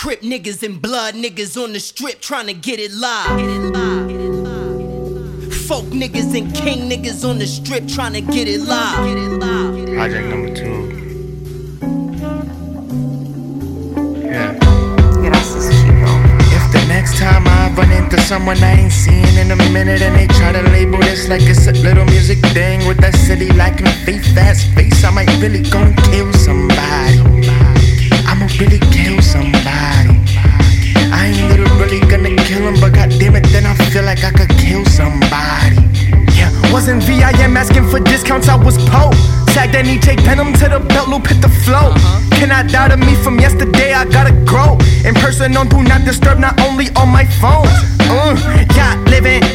[0.00, 3.38] Crip niggas and blood niggas on the strip trying to get it live.
[5.68, 8.96] Folk niggas and king niggas on the strip trying to get it live.
[9.94, 10.88] Project number two.
[14.24, 14.56] Yeah.
[16.56, 20.16] If the next time I run into someone I ain't seen in a minute and
[20.16, 23.86] they try to label this like it's a little music thing with that city lacking
[24.06, 27.59] faith fast face, I might really gon' kill somebody.
[34.10, 35.78] Like I could kill somebody.
[36.34, 39.14] Yeah, wasn't VIM asking for discounts, I was Poe.
[39.54, 41.94] Tag that need take venom to the belt loop, hit the flow.
[42.34, 44.74] Cannot doubt of me from yesterday, I gotta grow.
[45.06, 47.70] In person on Do Not Disturb, not only on my phone.
[48.10, 48.34] Uh,
[48.74, 49.46] yacht living.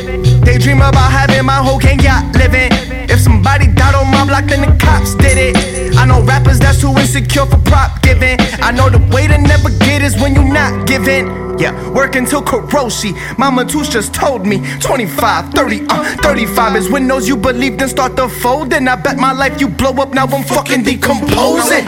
[0.48, 2.72] Daydream about having my whole gang yacht living.
[3.12, 5.56] If somebody died on my block, then the cops did it.
[5.98, 8.40] I know rappers that's too insecure for prop giving.
[8.64, 11.45] I know the way to never get is when you not giving.
[11.58, 13.14] Yeah, work until Karoshi.
[13.38, 18.16] Mama Toosh just told me 25, 30, uh, 35 is those you believed in start
[18.18, 18.74] to fold.
[18.74, 21.86] And I bet my life you blow up, now I'm fucking decomposing.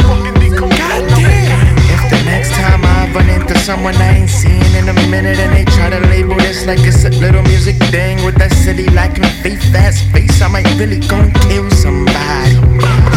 [1.89, 5.53] If the next time I run into someone I ain't seen in a minute and
[5.53, 9.25] they try to label this like it's a little music thing with that city lacking
[9.43, 13.16] faith fast face, I might really gon' kill somebody.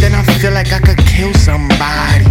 [0.00, 2.26] Then I feel like I could kill somebody.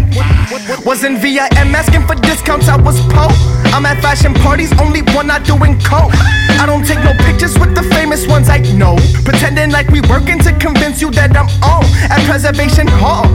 [0.85, 3.27] Wasn't VIM asking for discounts, I was po.
[3.75, 6.15] I'm at fashion parties, only one not doing coke.
[6.59, 8.95] I don't take no pictures with the famous ones I know.
[9.23, 13.25] Pretending like we working to convince you that I'm on at Preservation Hall.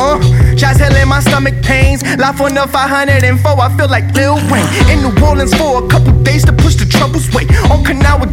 [0.00, 0.18] Uh,
[0.58, 2.02] hell in my stomach pains.
[2.18, 4.66] Life on the 504, I feel like Lil Wayne.
[4.90, 7.46] In New Orleans for a couple days to push the troubles away.
[7.70, 7.82] On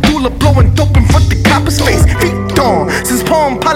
[0.01, 0.73] Dula blowing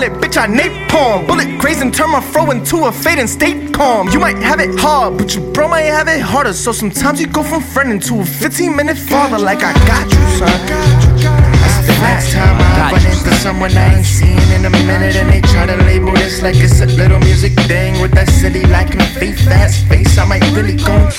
[0.03, 1.27] Palm Pilot, bitch, I napalm.
[1.27, 4.09] Bullet grazing, turn my fro into a fading state calm.
[4.09, 6.53] You might have it hard, but your bro might have it harder.
[6.53, 10.19] So sometimes you go from friend into a 15 minute father, like I got you,
[10.37, 10.47] son.
[10.67, 15.29] That's The next time I run into someone I ain't seen in a minute and
[15.29, 19.01] they try to label this like it's a little music thing with that city lacking
[19.19, 21.11] faith fast face, I might really gon'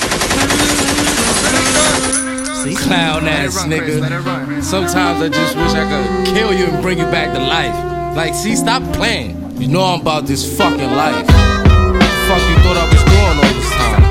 [2.85, 4.63] Clown ass nigga.
[4.63, 7.94] Sometimes I just wish I could kill you and bring you back to life.
[8.15, 9.61] Like, see, stop playing.
[9.61, 11.27] You know I'm about this fucking life.
[11.27, 14.03] What the fuck you thought I was doing all this time?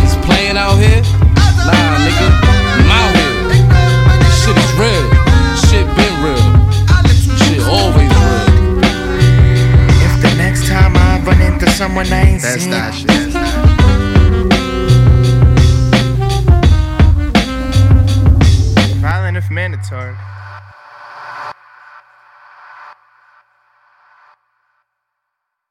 [0.00, 1.02] Just playing out here?
[1.68, 2.28] Nah, nigga.
[2.80, 3.52] I'm out here.
[4.24, 5.04] This shit is real.
[5.52, 6.40] This shit been real.
[7.04, 8.80] This shit always real.
[10.08, 13.10] If the next time I run into someone I ain't That's seen that shit.
[19.02, 20.16] Violent if mandatory.